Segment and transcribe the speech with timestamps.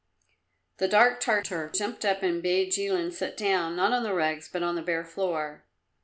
[0.77, 4.63] The dark Tartar jumped up and bade Jilin sit down, not on the rugs, but
[4.63, 5.63] on the bare floor.